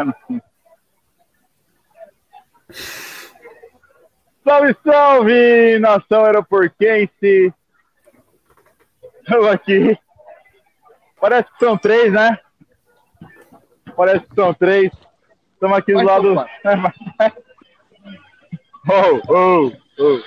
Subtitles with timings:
[0.00, 0.40] assim.
[4.44, 7.52] Salve, salve, nação aeroportense!
[9.20, 9.98] Estamos aqui.
[11.20, 12.38] Parece que são três, né?
[13.96, 14.90] Parece que são três.
[15.52, 16.34] Estamos aqui do lado.
[18.88, 20.20] oh, oh, oh.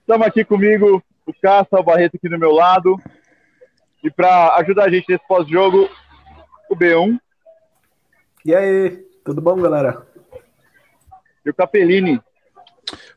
[0.00, 3.00] Estamos aqui comigo, o Caça, o Barreto aqui do meu lado.
[4.02, 5.88] E para ajudar a gente nesse pós-jogo,
[6.68, 7.20] o B1.
[8.44, 8.90] E aí,
[9.24, 10.04] tudo bom, galera?
[11.44, 12.20] E o Capellini.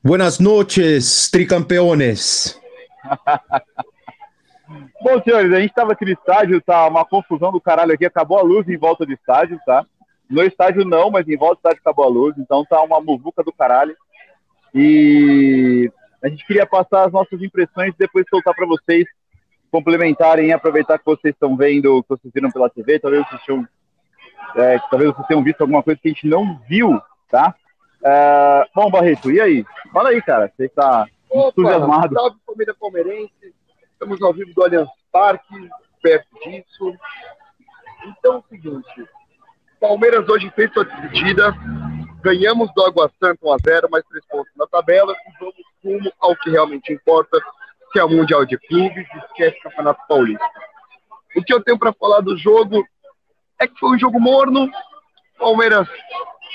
[0.03, 2.61] Buenas noches, tricampeones.
[5.01, 8.37] Bom, senhores, a gente estava aqui no estádio, tá uma confusão do caralho aqui, acabou
[8.37, 9.85] a luz em volta do estádio, tá?
[10.29, 13.43] No estádio não, mas em volta do estádio acabou a luz, então tá uma muvuca
[13.43, 13.95] do caralho.
[14.73, 15.91] E
[16.23, 19.05] a gente queria passar as nossas impressões e depois soltar para vocês
[19.71, 23.67] complementarem, aproveitar que vocês estão vendo, que vocês viram pela TV, talvez vocês tenham,
[24.55, 27.55] é, talvez vocês tenham visto alguma coisa que a gente não viu, tá?
[28.03, 29.65] É, bom, Barreto, e aí?
[29.91, 32.13] Fala aí, cara, você está entusiasmado.
[32.13, 33.53] Salve, família palmeirense,
[33.91, 35.69] estamos ao vivo do Allianz Parque,
[36.01, 36.93] perto disso.
[38.05, 39.07] Então é o seguinte,
[39.79, 41.53] Palmeiras hoje fez sua despedida,
[42.21, 46.49] ganhamos do Água Santa 1x0, mais três pontos na tabela e vamos rumo ao que
[46.49, 47.39] realmente importa,
[47.91, 50.45] que é o Mundial de Clubes, esquece o Campeonato Paulista.
[51.35, 52.83] O que eu tenho para falar do jogo
[53.59, 54.69] é que foi um jogo morno,
[55.37, 55.87] Palmeiras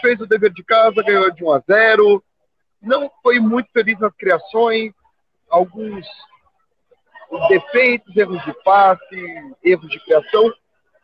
[0.00, 2.24] fez o dever de casa, ganhou de 1 a 0
[2.80, 4.92] não foi muito feliz nas criações,
[5.50, 6.06] alguns
[7.48, 10.50] defeitos, erros de passe, erros de criação,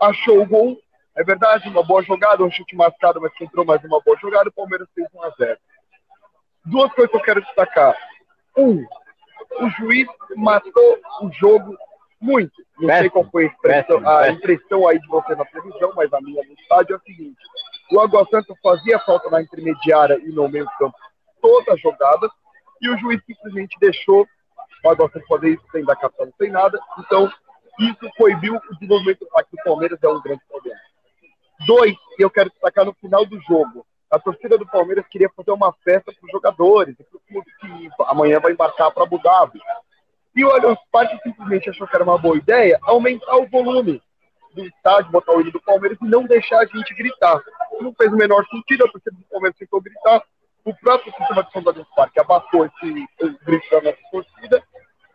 [0.00, 0.78] achou o gol,
[1.14, 4.48] é verdade, uma boa jogada, um chute mascado, mas que entrou mais uma boa jogada,
[4.48, 5.58] o Palmeiras fez 1 a 0
[6.64, 7.96] Duas coisas que eu quero destacar.
[8.56, 8.84] Um,
[9.60, 11.76] o juiz matou o jogo
[12.20, 12.52] muito.
[12.78, 15.92] Não péssimo, sei qual foi a impressão, péssimo, a impressão aí de você na televisão,
[15.94, 17.38] mas a minha no estádio é a seguinte.
[17.92, 20.96] O Água Santa fazia falta na intermediária e no meio campo
[21.40, 22.28] toda a jogada,
[22.80, 24.26] e o juiz simplesmente deixou
[24.84, 26.78] o Água Santa fazer isso sem dar cartão, sem nada.
[26.98, 27.30] Então,
[27.78, 30.80] isso proibiu o desenvolvimento do ataque do Palmeiras, é um grande problema.
[31.66, 33.86] Dois, e eu quero destacar no final do jogo.
[34.10, 38.38] A torcida do Palmeiras queria fazer uma festa para os jogadores, para o que amanhã
[38.40, 39.60] vai embarcar para Abu Dhabi.
[40.36, 44.02] E o Allianz Parque simplesmente achou que era uma boa ideia aumentar o volume
[44.54, 47.40] do estádio, botar o hino do Palmeiras e não deixar a gente gritar.
[47.80, 50.22] Não fez o menor sentido, a torcida do Palmeiras tentou gritar.
[50.62, 53.06] O próprio sistema de som do Allianz Parque abafou esse,
[53.46, 54.62] grito da nossa torcida.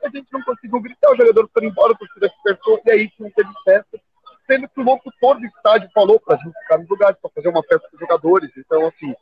[0.04, 3.30] A gente não conseguiu gritar, os jogadores foram embora, a torcida dispersou e aí não
[3.30, 4.00] teve festa.
[4.48, 7.50] Sendo que o locutor do estádio falou para a gente ficar nos lugares, para fazer
[7.50, 8.50] uma festa com os jogadores.
[8.58, 9.14] Então, assim,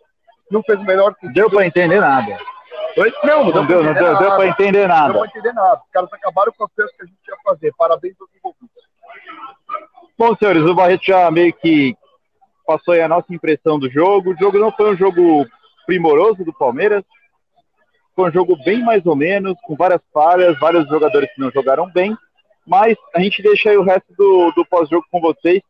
[0.50, 1.34] não fez o menor sentido.
[1.34, 2.38] Deu para entender nada.
[2.98, 3.14] Oi?
[3.24, 5.14] Não, não, não deu, não deu, deu para entender nada.
[5.14, 5.82] Não deu entender nada.
[5.86, 7.74] Os caras acabaram a festa que a gente ia fazer.
[7.78, 8.70] Parabéns aos envolvidos.
[10.18, 11.96] Bom, senhores, o Barreto já meio que
[12.66, 14.32] passou aí a nossa impressão do jogo.
[14.32, 15.46] O jogo não foi um jogo
[15.86, 17.04] primoroso do Palmeiras.
[18.16, 21.90] Foi um jogo bem mais ou menos, com várias falhas, vários jogadores que não jogaram
[21.90, 22.18] bem.
[22.68, 25.62] Mas a gente deixa aí o resto do, do pós-jogo com vocês,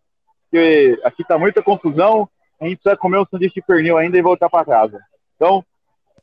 [0.43, 2.27] porque aqui tá muita confusão.
[2.59, 4.99] A gente precisa comer um sanduíche de pernil ainda e voltar para casa.
[5.35, 5.63] Então,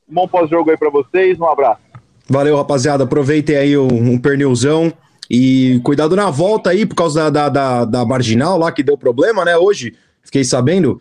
[0.08, 1.80] bom pós-jogo aí para vocês, um abraço.
[2.28, 3.04] Valeu, rapaziada.
[3.04, 4.92] Aproveitem aí um, um pernilzão
[5.30, 9.44] e cuidado na volta aí, por causa da, da, da, marginal lá que deu problema,
[9.44, 9.56] né?
[9.56, 11.00] Hoje, fiquei sabendo.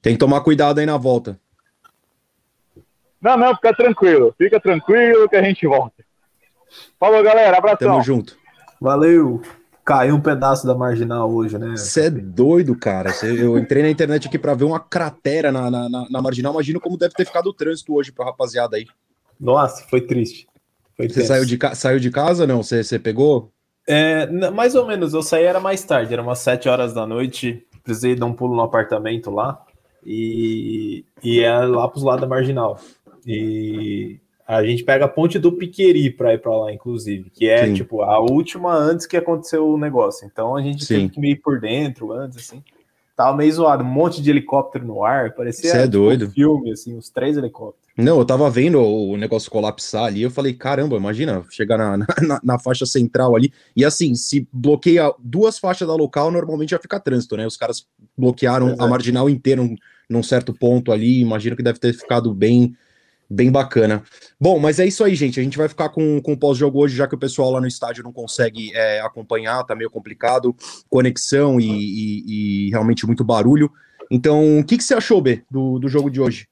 [0.00, 1.38] Tem que tomar cuidado aí na volta.
[3.20, 4.34] Não, não, fica tranquilo.
[4.38, 6.04] Fica tranquilo que a gente volta.
[6.98, 7.56] Falou, galera.
[7.56, 7.88] Abração.
[7.88, 8.36] Tamo junto.
[8.80, 9.42] Valeu.
[9.88, 11.70] Caiu um pedaço da marginal hoje, né?
[11.74, 13.10] Você é doido, cara.
[13.22, 16.52] Eu entrei na internet aqui para ver uma cratera na, na, na, marginal.
[16.52, 18.84] Imagino como deve ter ficado o trânsito hoje pra rapaziada aí.
[19.40, 20.46] Nossa, foi triste.
[20.98, 22.62] Você saiu de, saiu de casa não?
[22.62, 23.50] Você, você pegou?
[23.86, 27.66] É, mais ou menos, eu saí era mais tarde, era umas 7 horas da noite,
[27.82, 29.64] precisei dar um pulo no apartamento lá,
[30.04, 32.78] e, e é lá pros lados da Marginal.
[33.26, 37.66] E a gente pega a ponte do Piqueri para ir para lá, inclusive, que é
[37.66, 37.74] Sim.
[37.74, 40.26] tipo a última antes que aconteceu o negócio.
[40.26, 41.06] Então a gente Sim.
[41.06, 42.64] teve que ir por dentro antes, assim.
[43.14, 46.26] Tava meio zoado, um monte de helicóptero no ar, parecia é tipo, doido.
[46.26, 47.86] Um filme, assim, uns três helicópteros.
[47.94, 52.40] Não, eu tava vendo o negócio colapsar ali, eu falei, caramba, imagina, chegar na, na,
[52.42, 57.00] na, faixa central ali, e assim, se bloqueia duas faixas da local, normalmente já fica
[57.00, 57.44] trânsito, né?
[57.44, 57.86] Os caras
[58.16, 59.74] bloquearam a marginal inteira num,
[60.08, 62.76] num certo ponto ali, imagino que deve ter ficado bem
[63.28, 64.02] bem bacana.
[64.40, 65.38] Bom, mas é isso aí, gente.
[65.38, 67.66] A gente vai ficar com, com o pós-jogo hoje, já que o pessoal lá no
[67.66, 70.54] estádio não consegue é, acompanhar, tá meio complicado,
[70.88, 73.70] conexão e, e, e realmente muito barulho.
[74.10, 76.48] Então, o que, que você achou, B, do, do jogo de hoje?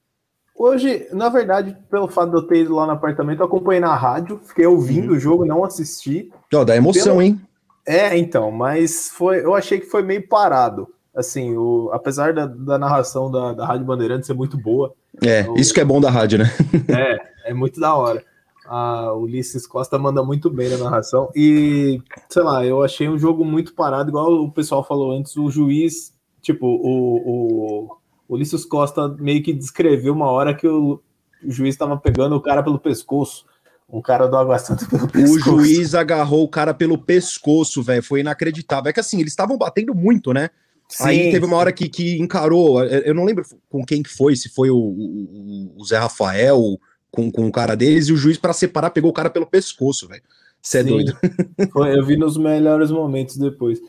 [0.58, 3.94] Hoje, na verdade, pelo fato de eu ter ido lá no apartamento, eu acompanhei na
[3.94, 5.17] rádio, fiquei ouvindo uhum.
[5.17, 6.31] o jogo, não assisti.
[6.52, 7.22] Ó, dá emoção, pelo...
[7.22, 7.40] hein?
[7.87, 10.88] É, então, mas foi, eu achei que foi meio parado.
[11.17, 14.93] Assim, o, apesar da, da narração da, da Rádio Bandeirantes ser muito boa.
[15.23, 16.45] É, o, isso que é bom da rádio, né?
[16.89, 18.23] é, é muito da hora.
[18.67, 21.31] A Ulisses Costa manda muito bem na narração.
[21.35, 25.51] E, sei lá, eu achei um jogo muito parado, igual o pessoal falou antes, o
[25.51, 27.99] juiz, tipo, o, o,
[28.29, 31.01] o Ulisses Costa meio que descreveu uma hora que o,
[31.43, 33.47] o juiz estava pegando o cara pelo pescoço.
[33.89, 35.55] O cara do Água Santa pelo pescoço.
[35.55, 38.03] O juiz agarrou o cara pelo pescoço, velho.
[38.03, 38.91] Foi inacreditável.
[38.91, 40.51] É que assim, eles estavam batendo muito, né?
[40.88, 44.37] Sim, Aí teve uma hora que, que encarou, eu não lembro com quem que foi,
[44.37, 46.79] se foi o, o, o Zé Rafael
[47.11, 50.06] com, com o cara deles, e o juiz, para separar, pegou o cara pelo pescoço,
[50.06, 50.23] velho.
[50.62, 51.17] Você é doido.
[51.97, 53.81] Eu vi nos melhores momentos depois.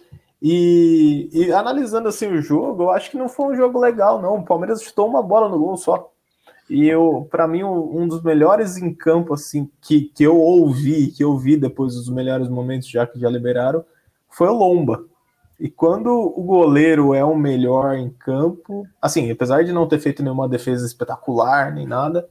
[0.41, 4.35] E, e, analisando assim o jogo, eu acho que não foi um jogo legal, não.
[4.35, 6.11] O Palmeiras chutou uma bola no gol só.
[6.69, 11.23] E eu, para mim, um dos melhores em campo, assim, que, que eu ouvi, que
[11.23, 13.83] eu vi depois dos melhores momentos, já que já liberaram,
[14.29, 15.03] foi o Lomba.
[15.59, 20.21] E quando o goleiro é o melhor em campo, assim, apesar de não ter feito
[20.21, 22.27] nenhuma defesa espetacular nem nada,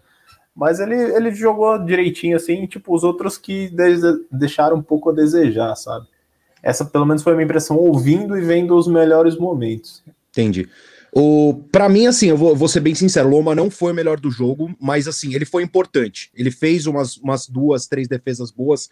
[0.55, 3.71] mas ele, ele jogou direitinho, assim, tipo, os outros que
[4.31, 6.07] deixaram um pouco a desejar, sabe?
[6.63, 10.03] Essa, pelo menos, foi a minha impressão, ouvindo e vendo os melhores momentos.
[10.31, 10.69] Entendi.
[11.13, 14.19] O, para mim, assim, eu vou, vou, ser bem sincero, Loma não foi o melhor
[14.21, 16.31] do jogo, mas assim, ele foi importante.
[16.35, 18.89] Ele fez umas, umas duas, três defesas boas.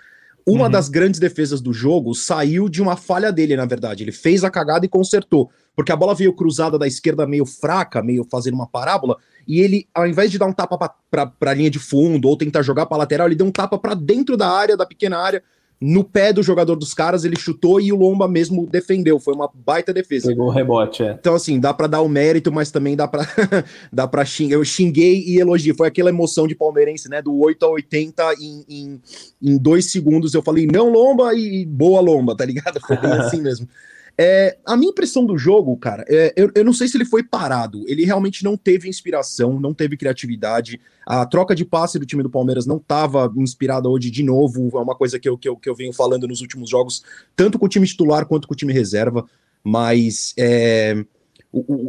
[0.46, 0.70] Uma uhum.
[0.70, 4.04] das grandes defesas do jogo saiu de uma falha dele, na verdade.
[4.04, 5.50] Ele fez a cagada e consertou.
[5.74, 9.88] Porque a bola veio cruzada da esquerda meio fraca, meio fazendo uma parábola, e ele,
[9.94, 10.78] ao invés de dar um tapa
[11.10, 13.94] para a linha de fundo ou tentar jogar para lateral, ele deu um tapa para
[13.94, 15.42] dentro da área, da pequena área,
[15.86, 19.20] no pé do jogador dos caras, ele chutou e o Lomba mesmo defendeu.
[19.20, 20.28] Foi uma baita defesa.
[20.28, 21.12] Pegou o rebote, é.
[21.12, 23.26] Então, assim, dá para dar o mérito, mas também dá para
[23.92, 24.56] dá para xingar.
[24.56, 25.74] Eu xinguei e elogiei.
[25.76, 27.20] Foi aquela emoção de palmeirense, né?
[27.20, 29.00] Do 8 a 80 em, em,
[29.42, 30.32] em dois segundos.
[30.32, 32.80] Eu falei, não, Lomba, e boa Lomba, tá ligado?
[32.80, 33.68] Foi bem assim mesmo.
[34.16, 37.22] É, a minha impressão do jogo, cara, é, eu, eu não sei se ele foi
[37.22, 37.84] parado.
[37.88, 40.80] Ele realmente não teve inspiração, não teve criatividade.
[41.04, 44.70] A troca de passe do time do Palmeiras não estava inspirada hoje de novo.
[44.74, 47.02] É uma coisa que eu, que, eu, que eu venho falando nos últimos jogos,
[47.34, 49.26] tanto com o time titular quanto com o time reserva.
[49.64, 51.04] Mas é,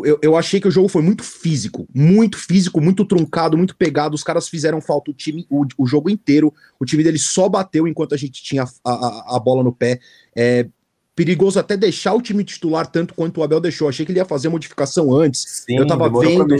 [0.06, 4.14] eu, eu achei que o jogo foi muito físico, muito físico, muito truncado, muito pegado.
[4.14, 6.54] Os caras fizeram falta o time o, o jogo inteiro.
[6.80, 10.00] O time dele só bateu enquanto a gente tinha a, a, a bola no pé.
[10.36, 10.68] É,
[11.16, 13.88] perigoso até deixar o time titular tanto quanto o Abel deixou.
[13.88, 15.64] Achei que ele ia fazer modificação antes.
[15.66, 16.56] Sim, eu tava vendo,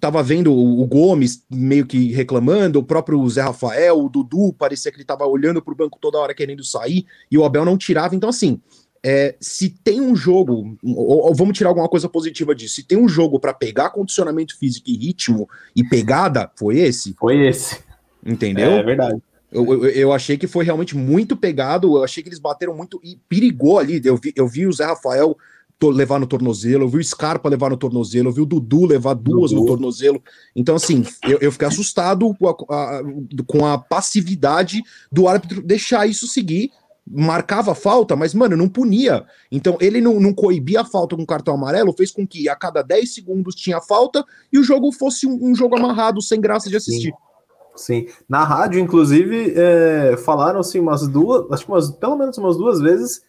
[0.00, 4.96] tava vendo o Gomes meio que reclamando, o próprio Zé Rafael, o Dudu, parecia que
[4.96, 8.16] ele tava olhando pro banco toda hora querendo sair e o Abel não tirava.
[8.16, 8.60] Então assim,
[9.06, 12.98] é, se tem um jogo, ou, ou, vamos tirar alguma coisa positiva disso, se tem
[12.98, 17.14] um jogo para pegar condicionamento físico e ritmo e pegada, foi esse?
[17.20, 17.78] Foi esse.
[18.26, 18.72] Entendeu?
[18.72, 19.22] É, é verdade.
[19.54, 23.00] Eu, eu, eu, achei que foi realmente muito pegado, eu achei que eles bateram muito
[23.04, 24.02] e perigou ali.
[24.04, 25.36] Eu vi, eu vi o Zé Rafael
[25.82, 29.14] levar no tornozelo, eu vi o Scarpa levar no tornozelo, eu vi o Dudu levar
[29.14, 29.62] duas Dudu.
[29.62, 30.22] no tornozelo.
[30.56, 33.02] Então, assim, eu, eu fiquei assustado com a, a,
[33.46, 36.70] com a passividade do árbitro deixar isso seguir.
[37.06, 39.26] Marcava a falta, mas, mano, não punia.
[39.52, 42.80] Então, ele não, não coibia a falta com cartão amarelo, fez com que a cada
[42.80, 46.76] 10 segundos tinha falta e o jogo fosse um, um jogo amarrado, sem graça de
[46.76, 47.10] assistir.
[47.10, 47.33] Sim.
[47.76, 48.06] Sim.
[48.28, 52.80] Na rádio, inclusive, é, falaram assim umas duas, acho que umas, pelo menos umas duas
[52.80, 53.22] vezes,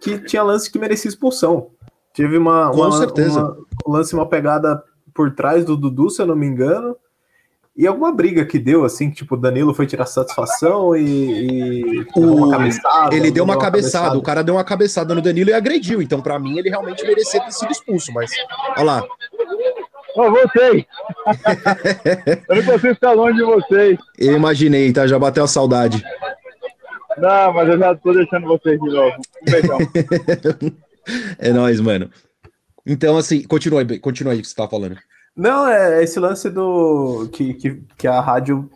[0.00, 1.68] que tinha lance que merecia expulsão.
[2.12, 3.40] Tive uma, Com uma, certeza.
[3.40, 3.56] Uma,
[3.86, 4.82] um lance, uma pegada
[5.14, 6.96] por trás do Dudu, se eu não me engano.
[7.74, 12.00] E alguma briga que deu, assim, tipo, Danilo foi tirar satisfação e.
[12.00, 12.50] e o...
[12.50, 16.02] cabeçada, ele deu uma, cabeçada, cabeçada, o cara deu uma cabeçada no Danilo e agrediu.
[16.02, 18.12] Então, para mim, ele realmente merecia ter sido expulso.
[18.12, 18.30] Mas,
[18.76, 19.04] olha lá,
[20.16, 20.86] Ó, voltei.
[22.48, 23.98] eu não consigo ficar longe de vocês.
[24.18, 25.06] Eu imaginei, tá?
[25.06, 26.02] Já bateu a saudade.
[27.18, 29.16] Não, mas eu já tô deixando vocês de novo.
[29.16, 29.78] Um beijão.
[31.38, 32.10] é nóis, mano.
[32.86, 34.96] Então, assim, continua aí, continua aí que você tá falando.
[35.36, 37.28] Não, é esse lance do.
[37.32, 38.68] que, que, que a rádio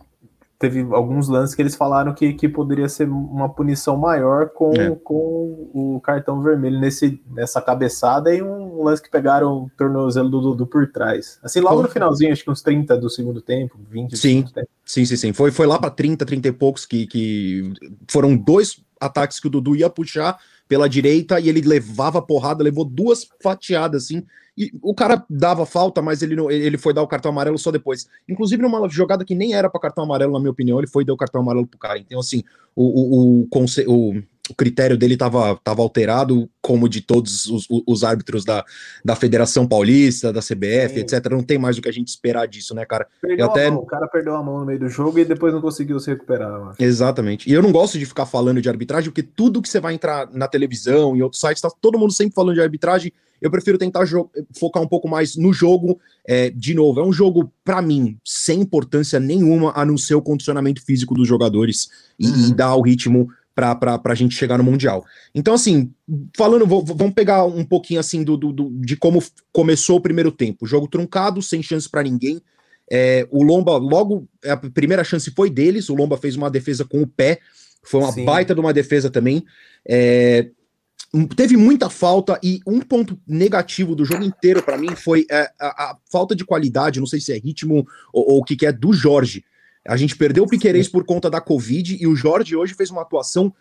[0.58, 4.90] teve alguns lances que eles falaram que, que poderia ser uma punição maior com, é.
[5.04, 10.40] com o cartão vermelho nesse, nessa cabeçada e um lance que pegaram o tornozelo do
[10.40, 11.38] Dudu por trás.
[11.42, 14.52] Assim, logo no finalzinho, acho que uns 30 do segundo tempo, 20 do sim, segundo
[14.52, 14.68] tempo.
[14.84, 15.32] Sim, sim, sim.
[15.32, 17.74] Foi, foi lá para 30, 30 e poucos que, que
[18.08, 22.84] foram dois ataques que o Dudu ia puxar pela direita e ele levava porrada, levou
[22.84, 24.24] duas fatiadas assim
[24.56, 27.70] e o cara dava falta, mas ele, não, ele foi dar o cartão amarelo só
[27.70, 28.06] depois.
[28.28, 31.06] Inclusive, numa jogada que nem era para cartão amarelo, na minha opinião, ele foi e
[31.06, 31.98] deu o cartão amarelo pro cara.
[31.98, 32.42] Então, assim,
[32.74, 38.04] o, o, o, o o critério dele estava tava alterado, como de todos os, os,
[38.04, 38.64] árbitros da,
[39.04, 41.00] da Federação Paulista, da CBF, Sim.
[41.00, 41.30] etc.
[41.30, 43.06] Não tem mais o que a gente esperar disso, né, cara?
[43.20, 43.68] Perdeu até...
[43.70, 46.74] o cara perdeu a mão no meio do jogo e depois não conseguiu se recuperar.
[46.78, 47.48] Exatamente.
[47.48, 50.28] E eu não gosto de ficar falando de arbitragem, porque tudo que você vai entrar
[50.32, 53.12] na televisão, em outros sites, tá todo mundo sempre falando de arbitragem.
[53.40, 54.04] Eu prefiro tentar
[54.58, 55.98] focar um pouco mais no jogo.
[56.26, 60.22] É, de novo, é um jogo, para mim, sem importância nenhuma, a não ser o
[60.22, 61.88] condicionamento físico dos jogadores
[62.18, 62.48] e, uhum.
[62.48, 65.04] e dar o ritmo para a gente chegar no Mundial.
[65.34, 65.90] Então, assim,
[66.36, 70.30] falando, vou, vamos pegar um pouquinho assim do, do, do, de como começou o primeiro
[70.30, 70.66] tempo.
[70.66, 72.40] Jogo truncado, sem chance para ninguém.
[72.90, 75.88] É, o Lomba, logo, a primeira chance foi deles.
[75.88, 77.40] O Lomba fez uma defesa com o pé,
[77.82, 78.26] foi uma Sim.
[78.26, 79.42] baita de uma defesa também.
[79.88, 80.50] É,
[81.36, 85.90] teve muita falta e um ponto negativo do jogo inteiro para mim foi é, a,
[85.90, 88.92] a, falta de qualidade, não sei se é ritmo ou, o que, que é, do
[88.92, 89.44] Jorge.
[89.86, 93.02] A gente perdeu o Piquerez por conta da Covid e o Jorge hoje fez uma
[93.02, 93.54] atuação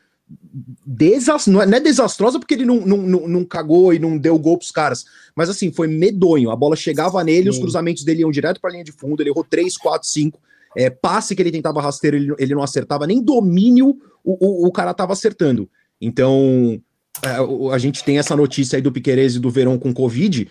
[0.86, 4.58] desastrosa, não é desastrosa porque ele não, não, não, não, cagou e não deu gol
[4.58, 6.50] pros caras, mas assim, foi medonho.
[6.50, 7.50] A bola chegava nele, Sim.
[7.50, 10.40] os cruzamentos dele iam direto pra linha de fundo, ele errou 3, 4, 5.
[10.78, 14.72] É, passe que ele tentava rasteiro, ele, ele não acertava, nem domínio o, o, o
[14.72, 15.70] cara tava acertando.
[16.02, 16.82] Então,
[17.24, 20.48] é, a gente tem essa notícia aí do Piquerez e do Verão com Covid.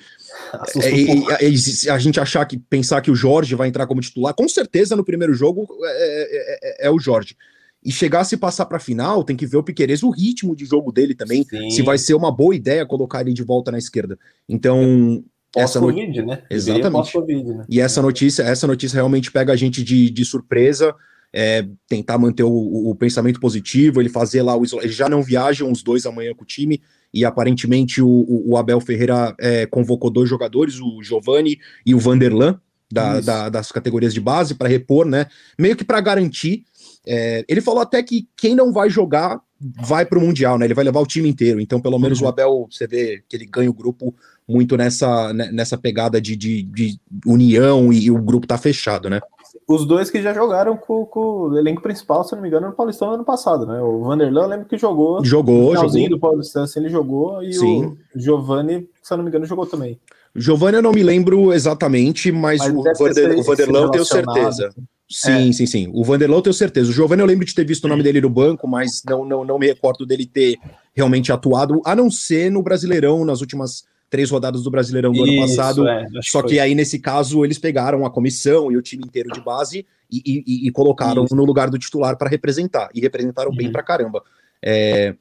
[0.83, 4.49] É, e, a gente achar que pensar que o Jorge vai entrar como titular, com
[4.49, 7.37] certeza no primeiro jogo é, é, é o Jorge.
[7.85, 10.57] E chegar a se passar para a final, tem que ver o Piquerez, o ritmo
[10.57, 11.71] de jogo dele também, Sim.
[11.71, 14.19] se vai ser uma boa ideia colocar ele de volta na esquerda.
[14.49, 15.23] Então,
[15.55, 16.43] essa notícia, né?
[16.49, 17.19] Exatamente.
[17.19, 17.65] Né?
[17.69, 20.95] E essa notícia, essa notícia realmente pega a gente de, de surpresa
[21.37, 25.65] é, tentar manter o, o, pensamento positivo, ele fazer lá o ele já não viaja
[25.65, 26.81] uns dois amanhã com o time,
[27.13, 32.61] e aparentemente o, o Abel Ferreira é, convocou dois jogadores, o Giovani e o Vanderlan,
[32.93, 35.27] da, da, das categorias de base, para repor, né?
[35.59, 36.65] Meio que para garantir.
[37.05, 40.67] É, ele falou até que quem não vai jogar vai para o Mundial, né?
[40.67, 41.61] Ele vai levar o time inteiro.
[41.61, 42.27] Então, pelo menos uhum.
[42.27, 44.15] o Abel, você vê que ele ganha o grupo
[44.47, 49.09] muito nessa, né, nessa pegada de, de, de união e, e, o grupo tá fechado,
[49.11, 49.21] né?
[49.67, 52.75] Os dois que já jogaram com, com, o elenco principal, se não me engano, no
[52.75, 53.81] Paulistão no ano passado, né?
[53.81, 55.25] O Vanderlan, eu lembro que jogou.
[55.25, 56.09] Jogou, jogou.
[56.09, 57.87] do Paulistão, assim, ele jogou, e Sim.
[57.87, 59.99] o Giovanni, se eu não me engano, jogou também.
[60.37, 64.75] Giovanni eu não me lembro exatamente, mas, mas o, Vander, o Vanderlan eu tenho certeza.
[65.09, 65.53] Sim, é.
[65.53, 65.91] sim, sim.
[65.95, 66.91] O Vanderlan eu tenho certeza.
[66.91, 69.45] O Giovanni eu lembro de ter visto o nome dele no banco, mas não, não,
[69.45, 70.59] não me recordo dele ter
[70.93, 75.43] realmente atuado, a não ser no Brasileirão, nas últimas três rodadas do Brasileirão do Isso,
[75.43, 75.89] ano passado.
[75.89, 79.31] É, só que, que aí, nesse caso, eles pegaram a comissão e o time inteiro
[79.33, 81.35] de base e, e, e colocaram Isso.
[81.35, 82.89] no lugar do titular para representar.
[82.95, 83.57] E representaram uhum.
[83.57, 84.23] bem pra caramba.
[84.67, 85.15] É,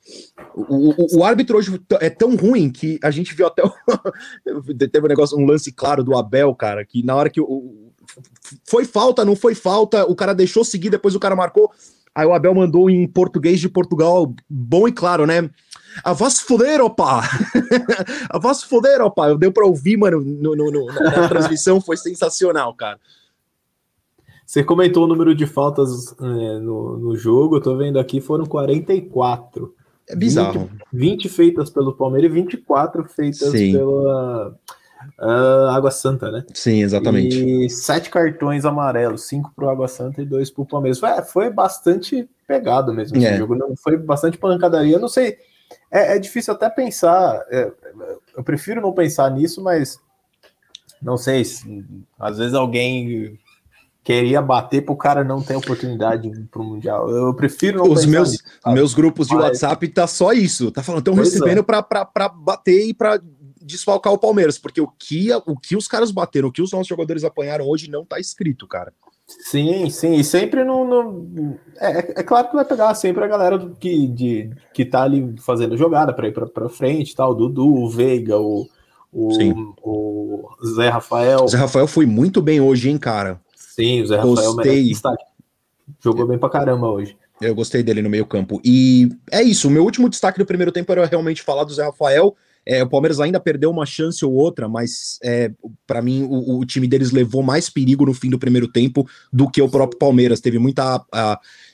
[0.56, 3.62] o, o, o, árbitro hoje é tão ruim que a gente viu até.
[4.46, 7.92] O, teve um negócio, um lance claro do Abel, cara, que na hora que o,
[8.64, 11.72] foi falta, não foi falta, o cara deixou seguir, depois o cara marcou.
[12.16, 15.50] Aí o Abel mandou em português de Portugal, bom e claro, né?
[16.04, 17.22] A voz foder, opa!
[18.30, 19.36] a voz foder, opa!
[19.36, 23.00] Deu pra ouvir, mano, no, no, no, na transmissão, foi sensacional, cara.
[24.46, 28.46] Você comentou o número de faltas é, no, no jogo, eu tô vendo aqui, foram
[28.46, 29.74] 44.
[30.10, 30.70] É bizarro.
[30.92, 33.72] 20, 20 feitas pelo Palmeiras e 24 feitas Sim.
[33.72, 34.56] pela
[35.20, 36.44] uh, Água Santa, né?
[36.54, 37.44] Sim, exatamente.
[37.44, 41.00] E sete cartões amarelos, cinco pro Água Santa e dois pro Palmeiras.
[41.00, 43.38] Foi, foi bastante pegado mesmo esse é.
[43.38, 44.96] jogo, não foi bastante pancadaria.
[44.98, 45.38] Eu não sei
[45.92, 47.44] é, é difícil até pensar.
[47.50, 47.72] É,
[48.36, 50.00] eu prefiro não pensar nisso, mas
[51.02, 51.86] não sei se
[52.20, 53.40] às vezes alguém
[54.04, 57.10] queria bater para o cara não ter oportunidade para o mundial.
[57.10, 59.44] Eu prefiro não Os meus nisso, meus grupos de mas...
[59.44, 60.72] WhatsApp tá só isso.
[60.72, 61.64] Tá falando, estão recebendo é.
[61.64, 63.22] para bater e para
[63.62, 66.88] desfalcar o Palmeiras, porque o que o que os caras bateram, o que os nossos
[66.88, 68.94] jogadores apanharam hoje não tá escrito, cara.
[69.26, 70.86] Sim, sim, e sempre no.
[70.86, 74.84] no é, é, é, claro que vai pegar sempre a galera do, que, de, que
[74.84, 78.68] tá ali fazendo jogada para ir para frente, tal, o Dudu, o Veiga, o,
[79.12, 81.48] o, o, Zé Rafael.
[81.48, 83.40] Zé Rafael foi muito bem hoje, hein, cara?
[83.56, 84.92] Sim, o Zé Rafael Gostei.
[86.02, 87.18] Jogou bem pra caramba hoje.
[87.42, 88.62] Eu gostei dele no meio campo.
[88.64, 91.84] E é isso, o meu último destaque do primeiro tempo era realmente falar do Zé
[91.84, 92.36] Rafael.
[92.66, 95.52] É, o Palmeiras ainda perdeu uma chance ou outra, mas é,
[95.86, 99.50] para mim o, o, time deles levou mais perigo no fim do primeiro tempo do
[99.50, 100.40] que o próprio Palmeiras.
[100.40, 101.04] Teve muita.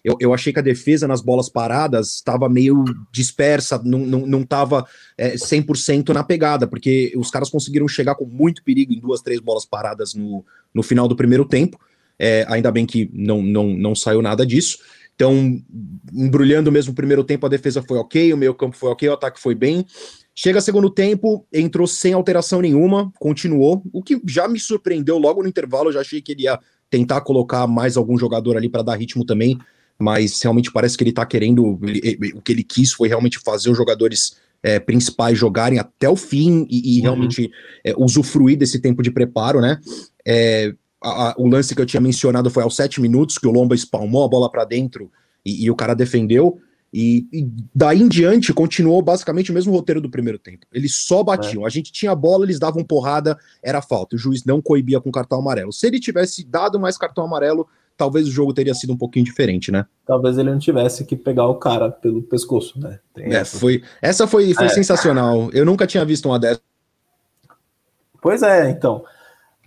[0.04, 4.44] eu, eu, achei que a defesa nas bolas paradas estava meio dispersa, não, não, não
[4.44, 4.86] tava
[5.18, 9.40] é, 100% na pegada, porque os caras conseguiram chegar com muito perigo em duas, três
[9.40, 10.44] bolas paradas no,
[10.74, 11.80] no final do primeiro tempo.
[12.18, 14.80] É, ainda bem que não, não, não saiu nada disso.
[15.20, 15.62] Então,
[16.14, 19.14] embrulhando mesmo o primeiro tempo, a defesa foi ok, o meio campo foi ok, o
[19.14, 19.86] ataque foi bem.
[20.42, 25.50] Chega segundo tempo, entrou sem alteração nenhuma, continuou, o que já me surpreendeu logo no
[25.50, 25.90] intervalo.
[25.90, 26.58] Eu já achei que ele ia
[26.90, 29.60] tentar colocar mais algum jogador ali para dar ritmo também.
[30.00, 31.78] mas realmente parece que ele tá querendo.
[31.84, 36.16] Ele, o que ele quis foi realmente fazer os jogadores é, principais jogarem até o
[36.16, 37.04] fim e, e uhum.
[37.04, 37.52] realmente
[37.84, 39.78] é, usufruir desse tempo de preparo, né?
[40.26, 43.52] É, a, a, o lance que eu tinha mencionado foi aos sete minutos, que o
[43.52, 45.12] Lomba espalmou a bola para dentro
[45.46, 46.62] e, e, o cara defendeu.
[46.94, 50.66] E, e, daí em diante continuou basicamente o mesmo roteiro do primeiro tempo.
[50.74, 51.64] Eles só batiam.
[51.64, 51.68] É.
[51.68, 54.16] A gente tinha a bola, eles davam porrada, era falta.
[54.16, 55.72] O juiz não coibia com cartão amarelo.
[55.72, 59.72] Se ele tivesse dado mais cartão amarelo, talvez o jogo teria sido um pouquinho diferente,
[59.72, 59.86] né?
[60.06, 63.00] Talvez ele não tivesse que pegar o cara pelo pescoço, né?
[63.18, 63.60] é, essa.
[63.60, 64.70] foi, essa foi, foi é.
[64.70, 65.50] sensacional.
[65.52, 66.62] Eu nunca tinha visto uma dessa.
[68.22, 69.04] Pois é, então.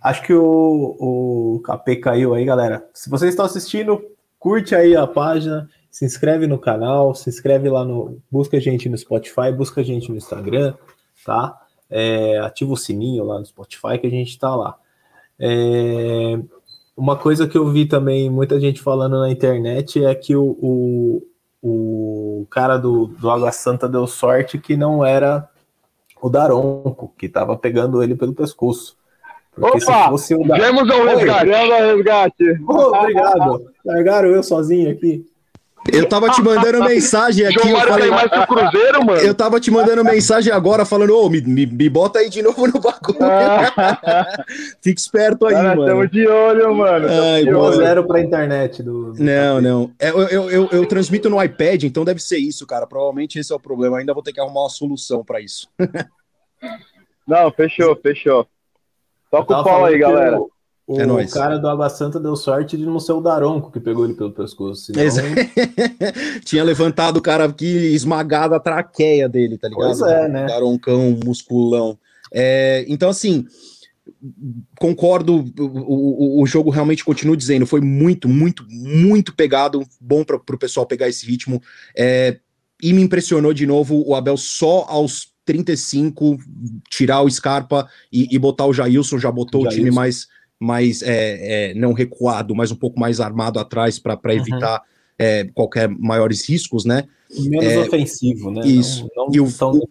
[0.03, 2.85] Acho que o, o KP caiu aí, galera.
[2.93, 4.03] Se vocês estão assistindo,
[4.37, 8.17] curte aí a página, se inscreve no canal, se inscreve lá no.
[8.31, 10.73] Busca a gente no Spotify, busca a gente no Instagram,
[11.23, 11.55] tá?
[11.87, 14.75] É, ativa o sininho lá no Spotify que a gente tá lá.
[15.39, 16.39] É,
[16.97, 21.21] uma coisa que eu vi também muita gente falando na internet é que o, o,
[21.61, 25.47] o cara do, do Água Santa deu sorte que não era
[26.19, 28.97] o Daronco, que estava pegando ele pelo pescoço.
[29.53, 30.05] Porque Opa!
[30.05, 30.91] Se fosse o Daronco...
[30.91, 31.53] ao resgate!
[31.53, 32.59] ao resgate!
[32.67, 33.71] Oh, obrigado!
[33.85, 35.31] Largaram eu sozinho aqui.
[35.91, 37.67] Eu tava te mandando mensagem aqui.
[37.67, 39.19] João eu falei, mais pro Cruzeiro, mano.
[39.19, 42.67] Eu tava te mandando mensagem agora falando, ô, me, me, me, bota aí de novo
[42.67, 43.19] no bagulho.
[43.23, 44.43] Ah.
[44.81, 45.85] Fique esperto aí, Cara, mano.
[45.85, 47.07] Tamo de olho, mano.
[47.09, 47.75] Ai, de olho.
[47.77, 48.83] zero pra internet.
[48.83, 49.13] Do...
[49.17, 49.91] Não, não.
[49.99, 52.85] É, eu, eu, eu, eu, transmito no iPad, então deve ser isso, cara.
[52.85, 53.97] Provavelmente esse é o problema.
[53.97, 55.67] Ainda vou ter que arrumar uma solução pra isso.
[57.27, 58.47] não, fechou, fechou.
[59.31, 60.37] Toca o pau aí, galera.
[60.37, 60.52] Eu...
[60.85, 61.33] O é nóis.
[61.33, 64.31] cara do Água Santa deu sorte de não ser o Daronco que pegou ele pelo
[64.33, 64.91] pescoço.
[64.93, 65.01] Senão...
[66.43, 69.97] Tinha levantado o cara aqui esmagado a traqueia dele, tá ligado?
[69.97, 70.45] Pois é, né?
[70.45, 71.97] Daroncão, musculão.
[72.33, 73.45] É, então, assim,
[74.77, 80.35] concordo, o, o, o, jogo realmente continua dizendo, foi muito, muito, muito pegado, bom para
[80.35, 81.61] o pessoal pegar esse ritmo.
[81.97, 82.39] É,
[82.81, 86.37] e me impressionou de novo o Abel só aos 35
[86.89, 90.27] tirar o Scarpa e, e botar o Jailson, já botou o, o time mais
[90.63, 94.31] mais é, é, não recuado, mas um pouco mais armado atrás para uhum.
[94.31, 94.81] evitar
[95.19, 97.03] é, qualquer maiores riscos, né?
[97.37, 98.61] Menos é, ofensivo, né?
[98.65, 99.09] Isso.
[99.15, 99.87] Não, não e o, o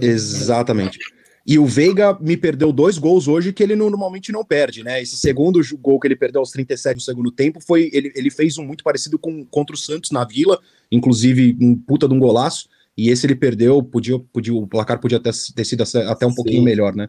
[0.00, 0.98] exatamente.
[1.46, 5.00] E o Veiga me perdeu dois gols hoje que ele normalmente não perde, né?
[5.00, 7.90] Esse segundo gol que ele perdeu aos 37 do segundo tempo foi.
[7.92, 10.60] Ele, ele fez um muito parecido com contra o Santos na Vila,
[10.92, 12.68] inclusive um puta de um golaço.
[12.96, 16.36] E esse ele perdeu, podia, podia, o placar podia ter, ter sido até um Sim.
[16.36, 17.08] pouquinho melhor, né?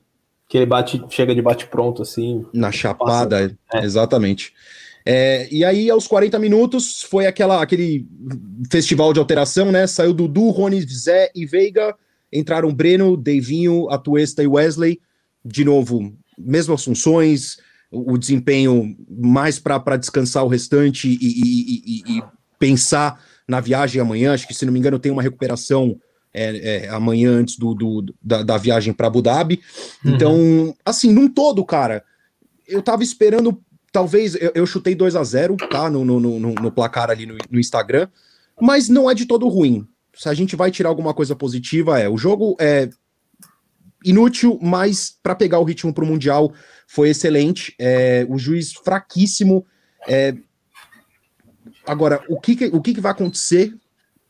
[0.50, 2.44] Que ele bate, chega de bate pronto assim.
[2.52, 3.86] Na chapada, é.
[3.86, 4.52] exatamente.
[5.06, 8.08] É, e aí, aos 40 minutos, foi aquela, aquele
[8.70, 9.86] festival de alteração, né?
[9.86, 11.96] Saiu Dudu, Rony, Zé e Veiga,
[12.34, 15.00] entraram Breno, Deivinho, Atuesta e Wesley.
[15.46, 17.58] De novo, mesmas funções,
[17.92, 22.24] o, desempenho mais para descansar o restante e, e, e, e,
[22.58, 24.34] pensar na viagem amanhã.
[24.34, 25.96] Acho que, se não me engano, tem uma recuperação
[26.34, 29.62] é, é, amanhã antes do, do da, da, viagem para Abu Dhabi.
[30.04, 30.16] Uhum.
[30.16, 32.04] Então, assim, num todo, cara,
[32.68, 33.62] eu tava esperando,
[33.92, 35.90] talvez, eu, eu chutei 2 a 0 tá?
[35.90, 38.08] No, no, no, no placar ali no, no, Instagram,
[38.60, 39.88] mas não é de todo ruim.
[40.14, 42.90] Se a gente vai tirar alguma coisa positiva, é o jogo é
[44.04, 46.54] inútil, mas para pegar o ritmo para o Mundial
[46.88, 47.74] foi excelente.
[47.80, 49.66] É, o juiz fraquíssimo.
[50.08, 50.36] É,
[51.86, 53.74] agora, o que, que o que, que vai acontecer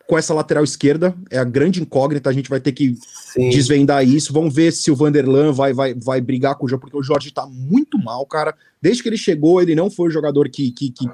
[0.09, 2.95] com essa lateral esquerda, é a grande incógnita, a gente vai ter que
[3.31, 3.51] Sim.
[3.51, 4.33] desvendar isso.
[4.33, 7.31] Vamos ver se o Vanderlan vai, vai, vai brigar com o Jorge, porque o Jorge
[7.31, 8.55] tá muito mal, cara.
[8.81, 11.05] Desde que ele chegou, ele não foi o jogador que, que, que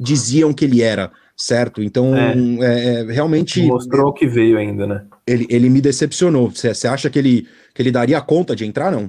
[0.00, 1.80] diziam que ele era, certo?
[1.80, 2.34] Então, é.
[2.34, 3.62] É, é, realmente.
[3.62, 5.04] Mostrou que veio ainda, né?
[5.24, 6.50] Ele, ele me decepcionou.
[6.50, 9.08] Você acha que ele, que ele daria conta de entrar, não?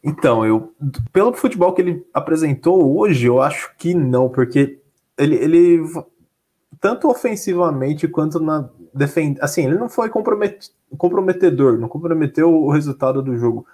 [0.00, 0.72] Então, eu,
[1.12, 4.78] pelo futebol que ele apresentou hoje, eu acho que não, porque
[5.18, 5.82] ele, ele
[6.78, 9.38] tanto ofensivamente quanto na defend...
[9.40, 10.70] assim, ele não foi compromet...
[10.96, 13.66] comprometedor, não comprometeu o resultado do jogo,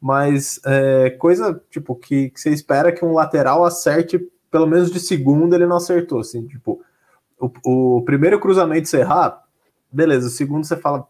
[0.00, 4.18] mas é, coisa tipo que, que, você espera que um lateral acerte
[4.50, 6.82] pelo menos de segundo, ele não acertou, assim, tipo,
[7.38, 9.44] o, o primeiro cruzamento você errar,
[9.92, 11.06] beleza, o segundo você fala,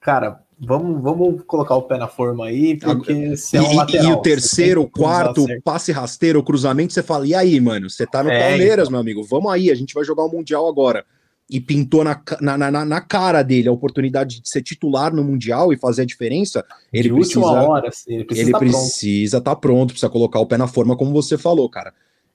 [0.00, 4.06] cara, vamos, vamos colocar o pé na forma aí, porque se é um e, lateral.
[4.06, 8.22] E o terceiro, o quarto, passe rasteiro, cruzamento, você fala, e aí, mano, você tá
[8.22, 8.92] no é, Palmeiras, então.
[8.92, 11.04] meu amigo, vamos aí, a gente vai jogar o Mundial agora.
[11.52, 15.72] E pintou na, na, na, na, cara dele a oportunidade de ser titular no Mundial
[15.72, 16.64] e fazer a diferença.
[16.92, 20.46] Ele de precisa, hora, assim, ele precisa estar tá precisa tá pronto, precisa colocar o
[20.46, 21.92] pé na forma, como você falou, cara.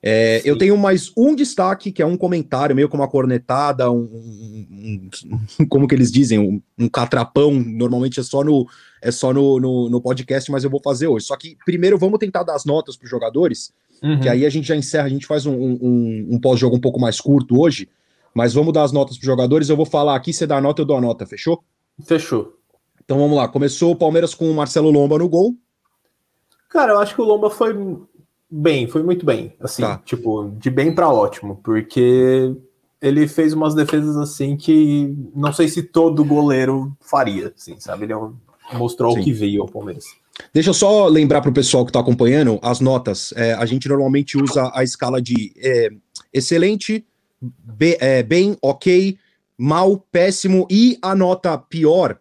[0.08, 4.02] É, eu tenho mais um destaque, que é um comentário, meio como uma cornetada, um,
[4.04, 5.10] um,
[5.58, 8.68] um como que eles dizem, um, um, catrapão, normalmente é só, no,
[9.02, 11.26] é só no, no, no, podcast, mas eu vou fazer hoje.
[11.26, 14.20] Só que primeiro vamos tentar dar as notas para os jogadores, uhum.
[14.20, 17.20] que aí a gente já encerra, a gente faz um, um pós-jogo um pouco mais
[17.20, 17.88] curto hoje,
[18.32, 19.68] Mas vamos dar as notas para os jogadores.
[19.68, 21.64] Eu vou falar aqui, você dá a nota, eu dou a nota, fechou?
[22.04, 22.56] Fechou.
[23.04, 23.48] Então vamos lá.
[23.48, 25.56] Começou o Palmeiras com o Marcelo Lomba no gol.
[26.68, 27.72] Cara, eu acho que o Lomba foi
[28.50, 29.54] bem, foi muito bem.
[29.60, 30.00] Assim, tá.
[30.04, 32.54] tipo, de bem para ótimo, porque
[33.00, 38.04] ele fez umas defesas assim que não sei se todo goleiro faria, assim, sabe?
[38.04, 38.14] Ele
[38.74, 39.20] mostrou Sim.
[39.20, 40.04] o que veio ao Palmeiras.
[40.52, 43.32] Deixa eu só lembrar para o pessoal que está acompanhando as notas.
[43.36, 45.88] É, a gente normalmente usa a escala de é,
[46.32, 47.06] excelente,
[47.40, 49.18] be, é, bem, ok,
[49.56, 52.18] mal, péssimo e a nota pior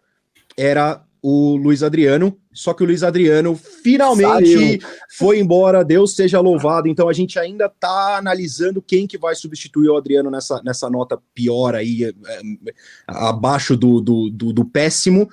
[0.57, 2.37] era o Luiz Adriano.
[2.53, 4.79] Só que o Luiz Adriano finalmente Saiu.
[5.17, 6.87] foi embora, Deus seja louvado.
[6.87, 11.19] Então a gente ainda está analisando quem que vai substituir o Adriano nessa, nessa nota
[11.33, 12.41] pior aí, é, é,
[13.07, 15.27] abaixo do, do, do, do péssimo.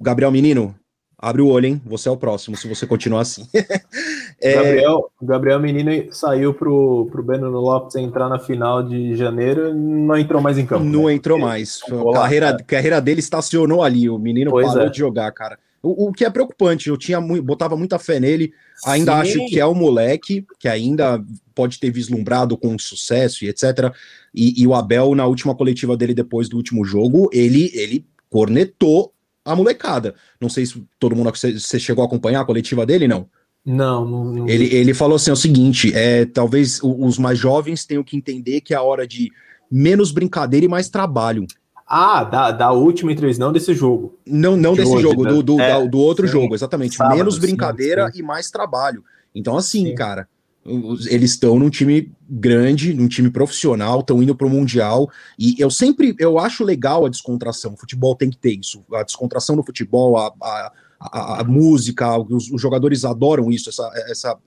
[0.00, 0.74] Gabriel Menino,
[1.22, 1.82] Abre o olho, hein?
[1.86, 3.46] Você é o próximo, se você continuar assim.
[4.40, 4.54] é...
[4.54, 10.16] Gabriel, Gabriel Menino saiu pro, pro Beno Lopes entrar na final de janeiro e não
[10.16, 10.84] entrou mais em campo.
[10.84, 11.14] Não né?
[11.14, 11.80] entrou mais.
[11.90, 14.08] A carreira, carreira dele estacionou ali.
[14.08, 14.90] O menino pois parou é.
[14.90, 15.58] de jogar, cara.
[15.82, 18.52] O, o, que é preocupante, eu tinha botava muita fé nele.
[18.86, 19.18] Ainda Sim.
[19.18, 21.22] acho que é um moleque que ainda
[21.54, 23.92] pode ter vislumbrado com sucesso e etc.
[24.32, 29.12] E, e o Abel, na última coletiva dele depois do último jogo, ele, ele cornetou
[29.44, 30.14] a molecada.
[30.40, 33.28] Não sei se todo mundo você chegou a acompanhar a coletiva dele, não.
[33.64, 34.48] Não, não, não.
[34.48, 38.60] Ele, ele falou assim: é o seguinte: é, talvez os mais jovens tenham que entender
[38.60, 39.30] que é a hora de
[39.70, 41.46] menos brincadeira e mais trabalho.
[41.86, 44.18] Ah, da, da última entrevista, não desse jogo.
[44.26, 45.30] Não, não de desse hoje, jogo, né?
[45.30, 46.96] do, do, é, do outro sim, jogo, exatamente.
[46.96, 48.18] Sábado, menos brincadeira sim, sim.
[48.20, 49.04] e mais trabalho.
[49.34, 50.26] Então, assim, cara,
[50.64, 55.70] eles estão num time grande, num time profissional, estão indo para o Mundial, e eu
[55.70, 59.64] sempre, eu acho legal a descontração, o futebol tem que ter isso, a descontração no
[59.64, 60.72] futebol, a, a,
[61.10, 64.38] a, a música, os, os, jogadores adoram isso, essa, essa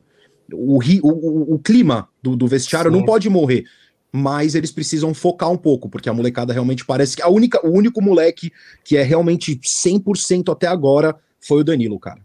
[0.54, 2.98] o, o, o clima do, do vestiário Sim.
[2.98, 3.66] não pode morrer,
[4.12, 7.72] mas eles precisam focar um pouco, porque a molecada realmente parece que a única, o
[7.72, 8.52] único moleque
[8.84, 12.22] que é realmente 100% até agora foi o Danilo, cara.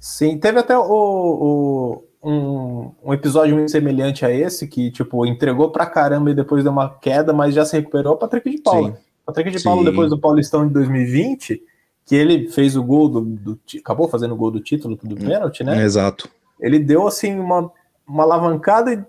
[0.00, 5.70] Sim, teve até o, o um, um episódio muito semelhante a esse, que, tipo, entregou
[5.70, 8.88] pra caramba e depois deu uma queda, mas já se recuperou, Patrick de Paulo.
[8.88, 9.02] Sim.
[9.26, 9.64] Patrick de Sim.
[9.64, 11.62] Paulo, depois do Paulistão de 2020,
[12.06, 15.64] que ele fez o gol do, do acabou fazendo o gol do título do pênalti,
[15.64, 15.82] né?
[15.82, 16.28] Exato.
[16.60, 17.70] Ele deu assim uma,
[18.06, 19.04] uma alavancada e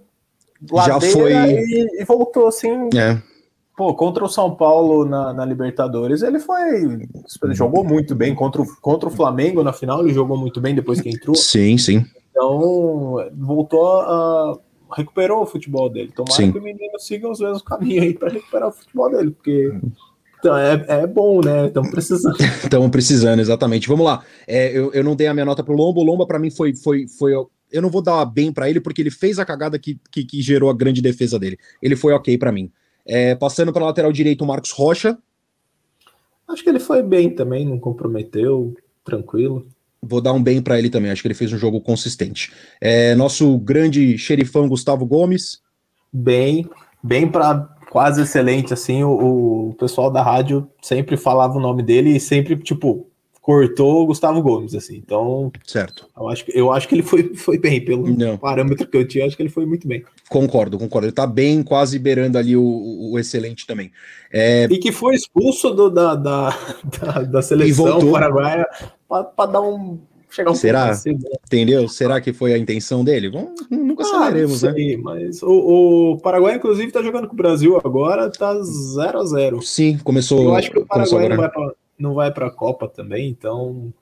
[0.85, 2.89] já foi e, e voltou assim.
[2.95, 3.21] É.
[3.75, 7.07] Pô, contra o São Paulo na, na, Libertadores, ele foi.
[7.51, 8.33] jogou muito bem.
[8.33, 11.35] Contra o, contra o Flamengo na final, ele jogou muito bem depois que entrou.
[11.35, 12.05] Sim, sim.
[12.31, 14.57] Então, voltou a.
[14.95, 16.11] recuperou o futebol dele.
[16.13, 16.53] Tomara Sim.
[16.53, 19.73] que o menino siga os mesmos caminhos aí para recuperar o futebol dele, porque.
[20.39, 21.67] Então, é, é bom, né?
[21.67, 22.35] Estamos precisando.
[22.63, 23.87] Estamos precisando, exatamente.
[23.87, 24.23] Vamos lá.
[24.47, 26.01] É, eu, eu não dei a minha nota pro Lombo.
[26.01, 27.33] O Lomba, para mim, foi, foi, foi.
[27.33, 30.41] Eu não vou dar bem para ele, porque ele fez a cagada que, que, que,
[30.41, 31.57] gerou a grande defesa dele.
[31.81, 32.71] Ele foi ok para mim.
[33.05, 35.17] É, passando para lateral direito, o Marcos Rocha.
[36.47, 39.67] Acho que ele foi bem também, não comprometeu, tranquilo.
[40.01, 42.53] Vou dar um bem para ele também, acho que ele fez um jogo consistente.
[42.79, 45.61] É, nosso grande xerifão Gustavo Gomes.
[46.13, 46.69] Bem,
[47.03, 52.09] bem para quase excelente, assim, o, o, pessoal da rádio sempre falava o nome dele
[52.09, 53.07] e sempre, tipo,
[53.41, 55.49] cortou o Gustavo Gomes, assim, então...
[55.63, 56.05] Certo.
[56.13, 58.37] Eu acho, eu acho que ele foi, foi bem, pelo Não.
[58.37, 60.03] parâmetro que eu tinha, acho que ele foi muito bem.
[60.29, 63.93] Concordo, concordo, ele tá bem, quase beirando ali o, o excelente também.
[64.29, 64.65] É...
[64.65, 66.49] E que foi expulso do, da, da,
[66.99, 68.67] da, da seleção paraguaia
[69.07, 70.01] para dar um.
[70.35, 70.91] Chegar um Será?
[70.91, 71.17] Né?
[71.45, 71.87] Entendeu?
[71.87, 73.29] Será que foi a intenção dele?
[73.29, 74.73] Vamos, nunca ah, saberemos, né?
[75.01, 79.61] Mas o, o, Paraguai, inclusive, tá jogando com o Brasil agora, tá 0 a 0
[79.61, 80.43] Sim, começou.
[80.43, 83.93] Eu acho que o Paraguai não vai, pra, não vai pra Copa também, então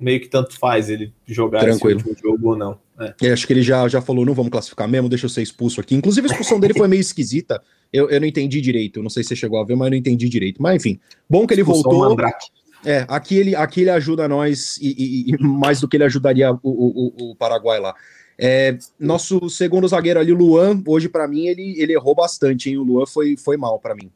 [0.00, 2.00] meio que tanto faz ele jogar Tranquilo.
[2.00, 2.78] esse último jogo ou não.
[2.98, 3.14] É.
[3.22, 5.80] Eu acho que ele já, já falou, não vamos classificar mesmo, deixa eu ser expulso
[5.80, 5.94] aqui.
[5.94, 7.62] Inclusive, a expulsão dele foi meio esquisita.
[7.92, 9.02] Eu, eu não entendi direito.
[9.02, 10.60] Não sei se você chegou a ver, mas eu não entendi direito.
[10.60, 10.98] Mas enfim,
[11.30, 12.08] bom que ele expulsão voltou.
[12.08, 12.46] Mandrake.
[12.84, 16.52] É, aqui ele, aqui ele ajuda nós e, e, e mais do que ele ajudaria
[16.52, 17.94] o, o, o Paraguai lá.
[18.38, 22.76] É, nosso segundo zagueiro ali, o Luan, hoje para mim ele, ele errou bastante, hein?
[22.76, 24.10] O Luan foi, foi mal para mim.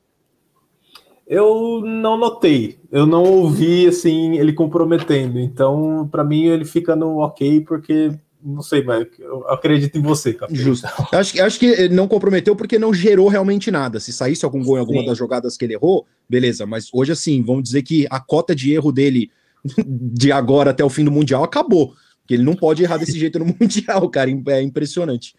[1.27, 7.19] Eu não notei, eu não ouvi assim ele comprometendo, então para mim ele fica no
[7.19, 8.11] ok porque
[8.43, 10.63] não sei, mas eu acredito em você, Capitão.
[10.63, 10.87] Justo.
[11.13, 14.01] Acho, acho que não comprometeu porque não gerou realmente nada.
[14.01, 15.07] Se saísse algum gol em alguma Sim.
[15.07, 16.67] das jogadas que ele errou, beleza.
[16.67, 19.31] Mas hoje, assim, vamos dizer que a cota de erro dele
[19.87, 21.95] de agora até o fim do Mundial acabou.
[22.27, 24.31] Que ele não pode errar desse jeito no Mundial, cara.
[24.49, 25.35] É impressionante.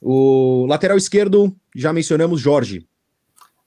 [0.00, 2.86] O lateral esquerdo, já mencionamos Jorge.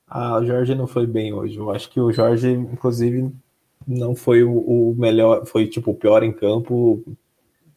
[0.08, 1.58] Ah, o Jorge não foi bem hoje.
[1.58, 3.32] Eu acho que o Jorge, inclusive,
[3.88, 7.04] não foi o, o melhor, foi tipo o pior em campo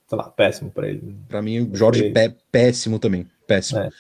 [0.09, 1.15] sei lá, péssimo para ele.
[1.29, 2.13] Para mim, Jorge
[2.51, 3.81] péssimo também, péssimo.
[3.81, 3.91] É.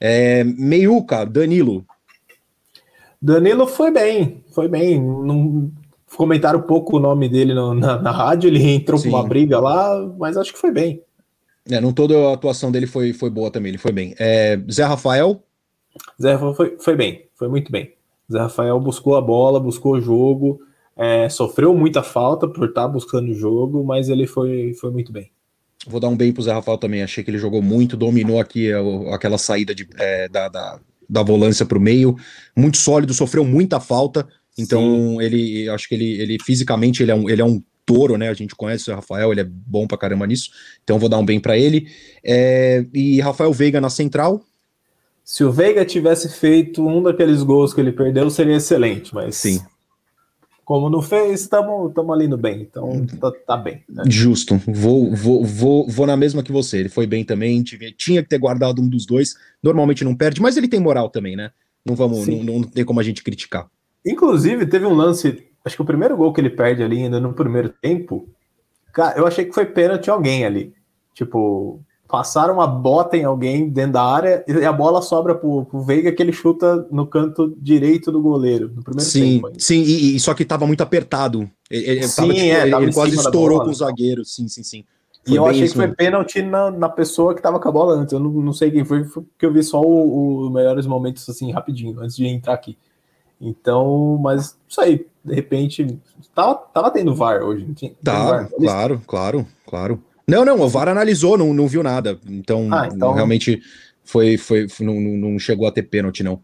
[0.00, 1.86] É, Meiuca, Danilo.
[3.22, 5.00] Danilo foi bem, foi bem.
[5.00, 5.70] Não,
[6.14, 10.04] comentaram pouco o nome dele no, na, na, rádio, ele entrou com uma briga lá,
[10.18, 11.02] mas acho que foi bem.
[11.70, 14.14] É, não toda a atuação dele foi, foi boa também, ele foi bem.
[14.18, 15.42] É, Zé Rafael?
[16.20, 17.94] Zé Rafael foi, foi bem, foi muito bem.
[18.30, 20.60] Zé Rafael buscou a bola, buscou o jogo,
[20.96, 25.30] é, sofreu muita falta por estar buscando o jogo, mas ele foi, foi muito bem.
[25.86, 27.02] Vou dar um bem pro Zé Rafael também.
[27.02, 28.70] Achei que ele jogou muito, dominou aqui
[29.12, 32.16] aquela saída de, é, da, da, da volância para o meio.
[32.56, 34.26] Muito sólido, sofreu muita falta.
[34.58, 35.22] Então, Sim.
[35.22, 38.28] ele acho que ele, ele fisicamente ele é, um, ele é um touro, né?
[38.28, 40.50] A gente conhece o Rafael, ele é bom pra caramba nisso.
[40.82, 41.88] Então, vou dar um bem para ele.
[42.24, 44.42] É, e Rafael Veiga na central.
[45.24, 49.36] Se o Veiga tivesse feito um daqueles gols que ele perdeu, seria excelente, mas.
[49.36, 49.60] Sim.
[50.64, 53.82] Como não fez, estamos ali no bem, então tá, tá bem.
[53.88, 54.04] Né?
[54.06, 56.78] Justo, vou, vou, vou, vou na mesma que você.
[56.78, 59.34] Ele foi bem também, tinha que ter guardado um dos dois.
[59.62, 61.50] Normalmente não perde, mas ele tem moral também, né?
[61.84, 63.68] Não vamos, não, não, tem como a gente criticar.
[64.06, 67.34] Inclusive, teve um lance, acho que o primeiro gol que ele perde ali, ainda no
[67.34, 68.26] primeiro tempo,
[68.92, 70.72] cara, eu achei que foi pênalti alguém ali.
[71.12, 71.80] Tipo,
[72.14, 76.12] passaram uma bota em alguém dentro da área e a bola sobra pro, pro Veiga
[76.12, 79.50] que ele chuta no canto direito do goleiro, no primeiro sim, tempo.
[79.58, 81.50] Sim, e, e, só que tava muito apertado.
[81.68, 84.84] Ele, sim, tava, tipo, é, ele, ele quase estourou com o zagueiro, sim, sim, sim.
[85.26, 87.94] Foi e eu achei que foi pênalti na, na pessoa que tava com a bola
[87.94, 88.12] antes.
[88.12, 91.98] Eu não, não sei quem foi, porque eu vi só os melhores momentos assim, rapidinho,
[91.98, 92.78] antes de entrar aqui.
[93.40, 95.98] Então, mas isso aí, de repente,
[96.32, 97.66] tava, tava tendo VAR hoje.
[97.74, 100.00] Tinha, tá, VAR, claro, claro, claro.
[100.26, 102.18] Não, não, o VAR analisou, não, não viu nada.
[102.26, 103.12] Então, ah, então...
[103.12, 103.60] realmente
[104.02, 106.40] foi, foi, não, não chegou a ter pênalti, não.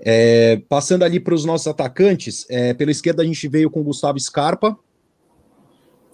[0.00, 3.84] É, passando ali para os nossos atacantes, é, pela esquerda a gente veio com o
[3.84, 4.76] Gustavo Scarpa.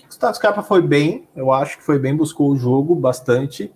[0.06, 3.72] Gustavo Scarpa foi bem, eu acho que foi bem, buscou o jogo bastante.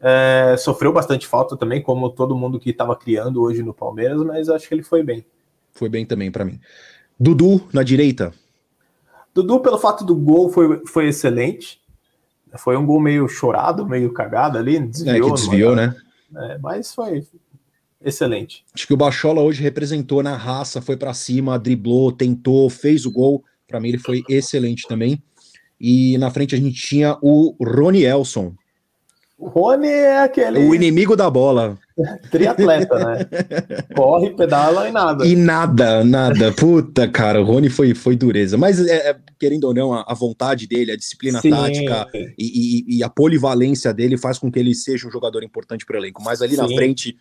[0.00, 4.48] É, sofreu bastante falta também, como todo mundo que estava criando hoje no Palmeiras, mas
[4.48, 5.24] acho que ele foi bem.
[5.72, 6.60] Foi bem também para mim.
[7.18, 8.32] Dudu na direita.
[9.34, 11.80] Dudu, pelo fato do gol, foi, foi excelente.
[12.58, 15.16] Foi um gol meio chorado, meio cagado ali, desviou.
[15.16, 15.94] É, que desviou, né?
[16.34, 17.24] É, mas foi
[18.02, 18.64] excelente.
[18.74, 23.10] Acho que o Bachola hoje representou na raça, foi para cima, driblou, tentou, fez o
[23.10, 23.44] gol.
[23.66, 25.22] Para mim ele foi excelente também.
[25.80, 28.54] E na frente a gente tinha o Rony Elson.
[29.38, 30.60] O Rony é aquele.
[30.60, 31.78] O inimigo da bola.
[32.30, 33.26] Triatleta, né?
[33.94, 35.26] Corre, pedala e nada.
[35.26, 36.52] E nada, nada.
[36.52, 38.58] Puta, cara, o Rony foi, foi dureza.
[38.58, 41.50] Mas, é, é querendo ou não, a, a, vontade dele, a disciplina Sim.
[41.50, 45.86] tática e, e, e, a polivalência dele faz com que ele seja um jogador importante
[45.86, 46.22] para o elenco.
[46.22, 46.62] Mas ali Sim.
[46.62, 47.16] na frente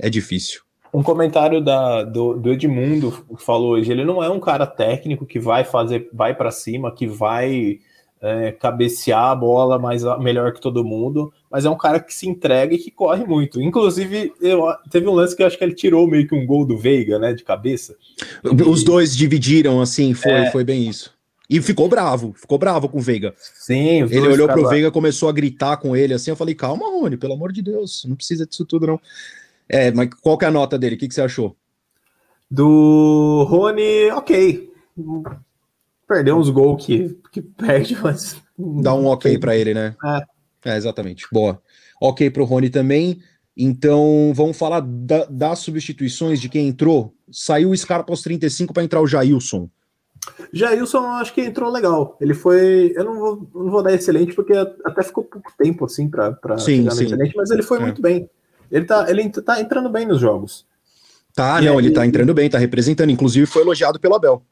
[0.00, 0.62] é difícil.
[0.92, 5.38] Um comentário da, do, do Edmundo falou hoje: ele não é um cara técnico que
[5.38, 7.78] vai fazer, vai para cima, que vai
[8.20, 12.28] é, cabecear a bola mais melhor que todo mundo, mas é um cara que se
[12.28, 13.60] entrega e que corre muito.
[13.60, 16.64] Inclusive, eu, teve um lance que eu acho que ele tirou meio que um gol
[16.64, 17.96] do Veiga, né, de cabeça.
[18.66, 20.50] Os dois dividiram, assim, foi, é...
[20.50, 21.14] foi bem isso.
[21.48, 23.32] E ficou bravo, ficou bravo com o Veiga.
[23.38, 26.30] Sim, ele olhou pro Veiga, começou a gritar com ele assim.
[26.30, 29.00] Eu falei, calma, Rony, pelo amor de Deus, não precisa disso tudo, não.
[29.68, 30.96] É, mas qual que é a nota dele?
[30.96, 31.56] O que, que você achou?
[32.50, 34.72] Do Rony, ok
[36.06, 38.40] perdeu uns gols que, que perde, mas.
[38.58, 39.94] Dá um ok para ele, né?
[40.04, 40.72] É.
[40.72, 40.76] é.
[40.76, 41.26] exatamente.
[41.32, 41.60] Boa.
[42.00, 43.20] Ok para o Rony também.
[43.56, 47.14] Então, vamos falar da, das substituições de quem entrou.
[47.30, 49.68] Saiu o Scarpa aos 35 para entrar o Jailson.
[50.52, 52.16] Jailson, acho que entrou legal.
[52.20, 52.92] Ele foi.
[52.94, 56.92] Eu não vou, não vou dar excelente, porque até ficou pouco tempo assim para chegar
[56.92, 57.04] sim.
[57.04, 57.80] excelente, mas ele foi é.
[57.80, 58.28] muito bem.
[58.70, 60.66] Ele tá, ele tá entrando bem nos jogos.
[61.34, 63.10] Tá, e não, ele tá entrando bem, tá representando.
[63.10, 64.42] Inclusive, foi elogiado pelo Abel.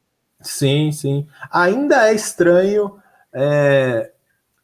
[0.44, 1.26] Sim, sim.
[1.50, 2.96] Ainda é estranho
[3.34, 4.10] é,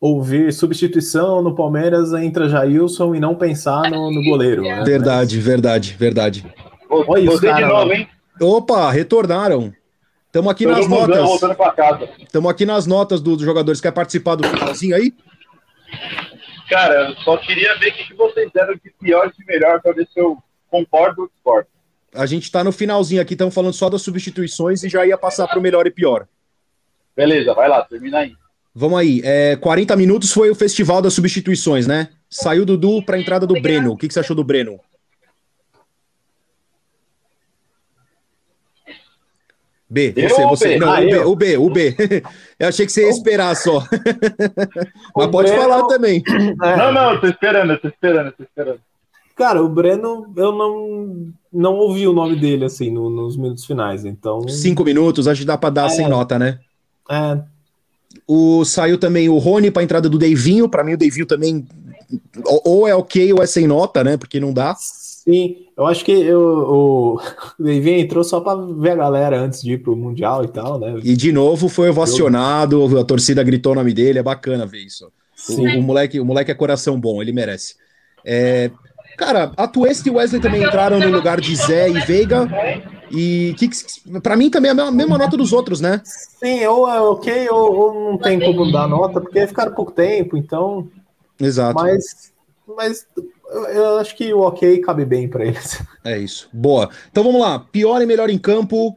[0.01, 4.62] ouvir substituição no Palmeiras entra Jailson e não pensar no, no goleiro.
[4.62, 4.85] Né?
[4.85, 6.47] Verdade, verdade, verdade.
[6.88, 8.09] Olha os cara, de novo, hein?
[8.40, 9.73] Opa, retornaram.
[10.27, 11.31] Estamos aqui Tô nas notas.
[12.21, 13.81] Estamos aqui nas notas dos jogadores.
[13.81, 15.12] Quer participar do finalzinho aí?
[16.69, 20.07] Cara, só queria ver o que vocês deram de pior e de melhor para ver
[20.12, 20.38] se eu
[20.71, 21.66] concordo ou discordo
[22.14, 25.46] a gente está no finalzinho aqui, estamos falando só das substituições e já ia passar
[25.46, 26.27] para o melhor e pior.
[27.16, 28.33] Beleza, vai lá, termina aí.
[28.75, 29.20] Vamos aí.
[29.25, 32.09] É, 40 minutos foi o festival das substituições, né?
[32.29, 33.92] Saiu Dudu para a entrada do Breno.
[33.92, 34.79] O que, que você achou do Breno?
[39.88, 40.79] B, você, você.
[40.79, 41.96] Não, ah, o, B, o B, o B.
[42.61, 43.83] Eu achei que você ia esperar só.
[45.16, 45.62] Mas pode Breno...
[45.62, 46.23] falar também.
[46.57, 48.81] Não, não, tô esperando, tô esperando, tô esperando.
[49.35, 54.05] Cara, o Breno, eu não, não ouvi o nome dele, assim, no, nos minutos finais,
[54.05, 54.49] então...
[54.49, 56.59] Cinco minutos, acho que dá pra dar é, sem nota, né?
[57.11, 57.41] É.
[58.27, 61.67] O, saiu também o Rony pra entrada do Deivinho, pra mim o Deivinho também
[62.45, 64.75] ou é ok ou é sem nota, né, porque não dá.
[64.77, 67.21] Sim, eu acho que eu, o,
[67.59, 70.79] o Davi entrou só para ver a galera antes de ir pro Mundial e tal,
[70.79, 70.99] né?
[71.05, 75.13] E de novo foi ovacionado, a torcida gritou o nome dele, é bacana ver isso.
[75.49, 77.75] O, o, moleque, o moleque é coração bom, ele merece.
[78.25, 78.71] É,
[79.21, 82.49] cara, a Twist e Wesley também entraram no lugar de Zé e Veiga.
[83.13, 83.69] E que,
[84.21, 86.01] para mim também é a mesma, mesma, nota dos outros, né?
[86.05, 90.37] Sim, ou é ok, ou, ou não tem como dar nota, porque ficaram pouco tempo,
[90.37, 90.89] então.
[91.39, 91.75] Exato.
[91.75, 92.33] Mas,
[92.67, 93.07] mas
[93.75, 95.83] eu acho que o ok cabe bem para eles.
[96.03, 96.49] É isso.
[96.51, 96.89] Boa.
[97.11, 97.59] Então vamos lá.
[97.59, 98.97] Pior e melhor em campo.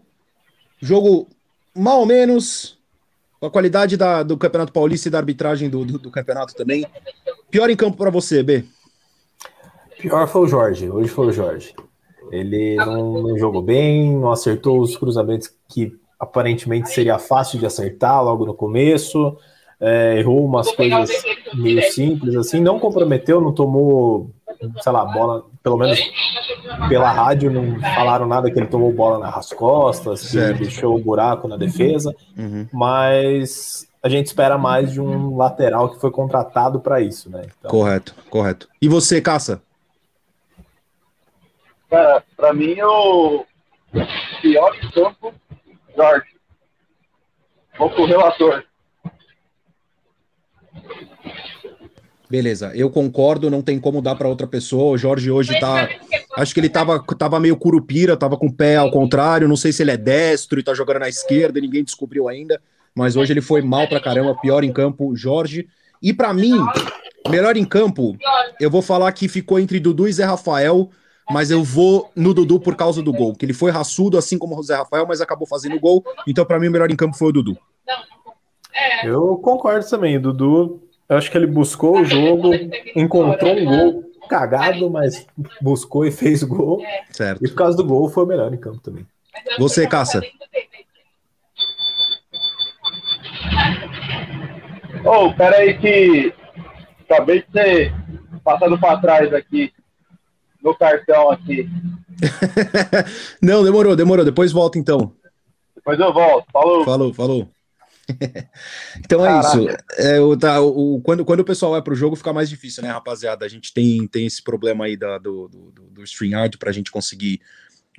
[0.79, 1.27] Jogo
[1.75, 2.77] mal ou menos.
[3.41, 6.85] A qualidade da, do Campeonato Paulista e da arbitragem do, do, do campeonato também.
[7.51, 8.63] Pior em campo para você, B?
[10.03, 10.89] Pior foi o Jorge.
[10.89, 11.73] Hoje foi o Jorge.
[12.29, 18.23] Ele não, não jogou bem, não acertou os cruzamentos que aparentemente seria fácil de acertar
[18.23, 19.37] logo no começo.
[19.79, 21.09] É, errou umas coisas
[21.53, 24.29] meio simples, assim, não comprometeu, não tomou
[24.81, 25.99] sei lá, bola, pelo menos
[26.87, 31.03] pela rádio não falaram nada que ele tomou bola nas costas, que ele deixou o
[31.03, 32.67] buraco na defesa, uhum.
[32.71, 37.43] mas a gente espera mais de um lateral que foi contratado para isso, né?
[37.57, 37.71] Então...
[37.71, 38.67] Correto, correto.
[38.81, 39.61] E você, Caça?
[41.93, 43.45] Cara, para mim o
[44.41, 45.31] pior campo,
[45.95, 46.25] Jorge.
[47.77, 48.63] Vou pro relator.
[52.27, 54.93] Beleza, eu concordo, não tem como dar para outra pessoa.
[54.93, 55.87] O Jorge hoje tá.
[56.35, 59.47] Acho que ele tava, tava meio curupira, tava com o pé ao contrário.
[59.47, 62.59] Não sei se ele é destro e tá jogando na esquerda, ninguém descobriu ainda.
[62.95, 65.67] Mas hoje ele foi mal pra caramba, pior em campo, Jorge.
[66.01, 66.53] E para mim,
[67.29, 68.17] melhor em campo,
[68.59, 70.89] eu vou falar que ficou entre Dudu e Zé Rafael,
[71.29, 74.57] mas eu vou no Dudu por causa do gol, que ele foi raçudo, assim como
[74.57, 76.03] o Zé Rafael, mas acabou fazendo gol.
[76.27, 77.57] Então, para mim, o melhor em campo foi o Dudu.
[79.03, 80.17] Eu concordo também.
[80.17, 82.49] O Dudu eu acho que ele buscou o jogo,
[82.95, 85.27] encontrou um gol cagado, mas
[85.61, 86.81] buscou e fez gol.
[87.11, 87.45] Certo.
[87.45, 89.05] E por causa do gol foi o melhor em campo também.
[89.59, 90.21] Você, Caça.
[95.05, 96.33] Ô, oh, peraí que
[97.03, 97.93] acabei de ser
[98.43, 99.73] passado para trás aqui
[100.63, 101.69] no cartão aqui.
[103.41, 104.23] Não, demorou, demorou.
[104.23, 105.13] Depois volta então.
[105.75, 106.45] Depois eu volto.
[106.51, 106.85] Falou.
[106.85, 107.49] Falou, falou.
[108.99, 109.47] então Caraca.
[109.47, 109.77] é isso.
[109.97, 112.83] É, o, tá, o, quando, quando o pessoal vai para o jogo fica mais difícil,
[112.83, 113.45] né, rapaziada?
[113.45, 116.91] A gente tem, tem esse problema aí da, do, do, do StreamYard para a gente
[116.91, 117.41] conseguir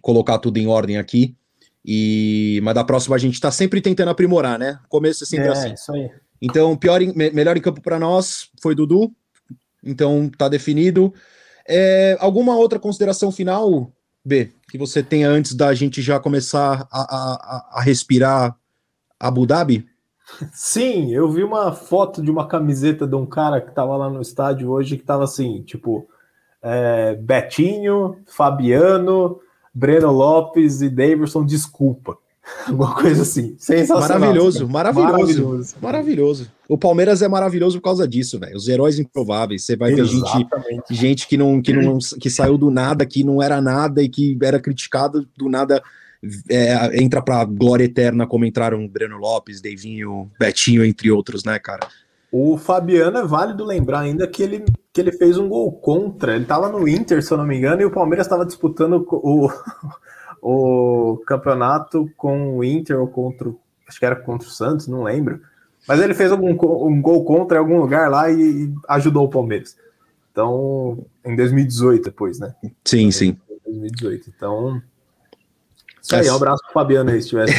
[0.00, 1.36] colocar tudo em ordem aqui.
[1.84, 4.78] E mas da próxima a gente está sempre tentando aprimorar, né?
[4.88, 5.74] começo é sempre é, assim.
[5.74, 6.10] Isso aí.
[6.40, 9.12] Então, pior em, melhor em campo para nós foi Dudu.
[9.82, 11.12] Então tá definido.
[11.68, 13.90] É, alguma outra consideração final,
[14.24, 18.56] B, que você tenha antes da gente já começar a, a, a respirar
[19.18, 19.86] Abu Dhabi?
[20.52, 24.20] Sim, eu vi uma foto de uma camiseta de um cara que tava lá no
[24.20, 26.08] estádio hoje que tava assim, tipo,
[26.62, 29.40] é, Betinho, Fabiano,
[29.72, 32.16] Breno Lopes e Davidson, desculpa.
[32.68, 33.54] Alguma coisa assim.
[33.58, 34.18] Sensacional.
[34.18, 35.76] Maravilhoso, maravilhoso, maravilhoso.
[35.80, 36.52] Maravilhoso.
[36.68, 38.56] O Palmeiras é maravilhoso por causa disso, velho.
[38.56, 39.64] Os heróis improváveis.
[39.64, 40.58] Você vai Exatamente.
[40.58, 44.02] ver gente, gente que não, que não que saiu do nada, que não era nada
[44.02, 45.82] e que era criticado do nada
[46.50, 51.86] é, entra pra glória eterna, como entraram Breno Lopes, Deivinho, Betinho, entre outros, né, cara?
[52.32, 56.34] O Fabiano é válido lembrar ainda que ele, que ele fez um gol contra.
[56.34, 59.48] Ele tava no Inter, se eu não me engano, e o Palmeiras estava disputando o,
[60.46, 63.50] o campeonato com o Inter ou contra.
[63.88, 65.40] Acho que era contra o Santos, não lembro.
[65.88, 69.30] Mas ele fez algum, um gol contra em algum lugar lá e, e ajudou o
[69.30, 69.76] Palmeiras.
[70.30, 72.54] Então, em 2018, depois, né?
[72.84, 73.38] Sim, sim.
[73.64, 74.32] 2018.
[74.36, 74.82] Então,
[76.02, 77.54] isso aí, um abraço pro Fabiano aí, se tivesse.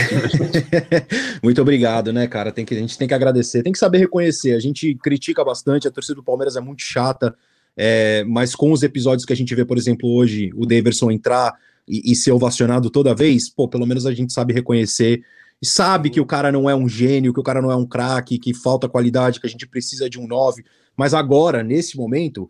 [1.42, 2.52] Muito obrigado, né, cara?
[2.52, 4.54] Tem que, a gente tem que agradecer, tem que saber reconhecer.
[4.54, 7.36] A gente critica bastante, a torcida do Palmeiras é muito chata,
[7.76, 11.56] é, mas com os episódios que a gente vê, por exemplo, hoje, o Daverson entrar
[11.88, 15.24] e, e ser ovacionado toda vez, pô, pelo menos a gente sabe reconhecer
[15.62, 17.86] e sabe que o cara não é um gênio, que o cara não é um
[17.86, 20.64] craque, que falta qualidade, que a gente precisa de um 9.
[20.98, 22.50] Mas agora, nesse momento,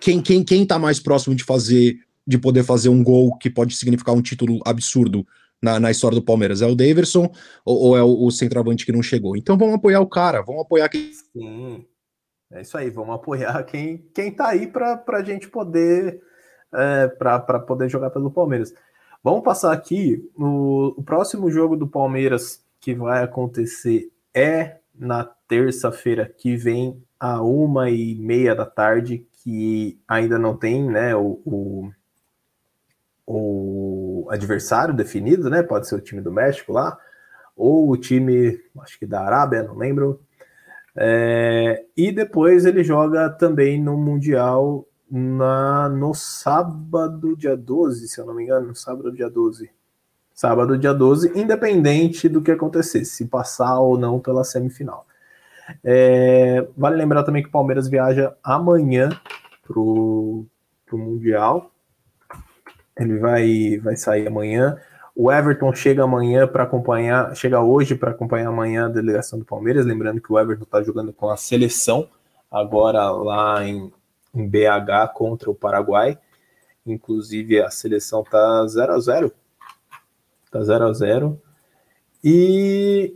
[0.00, 3.74] quem, quem, quem tá mais próximo de fazer de poder fazer um gol que pode
[3.74, 5.26] significar um título absurdo
[5.60, 6.62] na, na história do Palmeiras?
[6.62, 7.32] É o Daverson
[7.64, 9.36] ou, ou é o, o, centroavante que não chegou?
[9.36, 11.10] Então vamos apoiar o cara, vamos apoiar quem.
[11.12, 11.84] Sim,
[12.52, 16.20] é isso aí, vamos apoiar quem, quem tá aí para a gente poder
[16.72, 18.72] é, para poder jogar pelo Palmeiras.
[19.22, 26.26] Vamos passar aqui no o próximo jogo do Palmeiras que vai acontecer é na terça-feira
[26.26, 31.90] que vem a uma e meia da tarde, que ainda não tem né, o, o
[33.32, 35.62] o adversário definido, né?
[35.62, 36.98] Pode ser o time do México lá,
[37.56, 40.20] ou o time, acho que da Arábia, não lembro.
[40.96, 48.26] É, e depois ele joga também no Mundial na, no sábado, dia 12, se eu
[48.26, 49.70] não me engano, no sábado, dia 12.
[50.32, 55.06] Sábado, dia 12, independente do que acontecer, se passar ou não pela semifinal.
[55.84, 59.10] É, vale lembrar também que o Palmeiras viaja amanhã
[59.62, 60.46] pro,
[60.86, 61.70] pro Mundial.
[62.98, 64.78] Ele vai, vai sair amanhã.
[65.14, 69.84] O Everton chega amanhã para acompanhar, chega hoje para acompanhar amanhã a delegação do Palmeiras.
[69.84, 72.08] Lembrando que o Everton está jogando com a seleção
[72.50, 73.92] agora lá em,
[74.34, 76.18] em BH contra o Paraguai.
[76.86, 79.32] Inclusive a seleção tá 0 a 0
[80.50, 81.42] Tá 0 a 0
[82.24, 83.14] E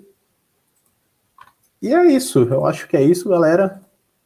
[1.82, 2.44] e é isso.
[2.44, 3.82] Eu acho que é isso, galera.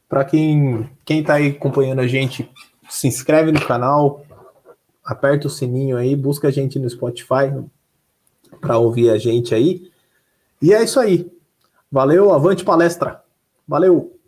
[0.07, 2.49] Para quem quem tá aí acompanhando a gente,
[2.89, 4.25] se inscreve no canal,
[5.03, 7.51] aperta o sininho aí, busca a gente no Spotify
[8.61, 9.91] para ouvir a gente aí.
[10.61, 11.29] E é isso aí.
[11.91, 13.23] Valeu, avante palestra.
[13.67, 14.18] Valeu.